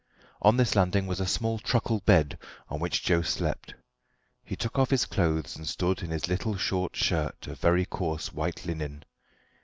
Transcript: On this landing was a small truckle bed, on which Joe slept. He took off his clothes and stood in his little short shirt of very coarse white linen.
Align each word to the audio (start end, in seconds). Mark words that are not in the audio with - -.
On 0.41 0.57
this 0.57 0.75
landing 0.75 1.05
was 1.05 1.19
a 1.19 1.27
small 1.27 1.59
truckle 1.59 1.99
bed, 1.99 2.39
on 2.69 2.79
which 2.79 3.03
Joe 3.03 3.21
slept. 3.21 3.75
He 4.43 4.55
took 4.55 4.79
off 4.79 4.89
his 4.89 5.05
clothes 5.05 5.55
and 5.55 5.67
stood 5.67 6.01
in 6.01 6.09
his 6.09 6.27
little 6.27 6.57
short 6.57 6.95
shirt 6.95 7.45
of 7.45 7.59
very 7.59 7.85
coarse 7.85 8.33
white 8.33 8.65
linen. 8.65 9.03